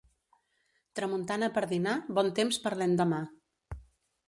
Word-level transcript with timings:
Tramuntana 0.99 1.51
per 1.59 1.63
dinar, 1.75 1.95
bon 2.21 2.33
temps 2.41 2.59
per 2.67 2.75
l'endemà. 2.83 3.23